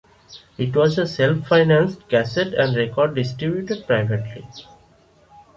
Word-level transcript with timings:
It 0.57 0.75
was 0.75 0.97
a 0.97 1.05
self-financed 1.05 2.09
cassette 2.09 2.55
and 2.55 2.75
record 2.75 3.13
distributed 3.13 3.85
privately. 3.85 4.47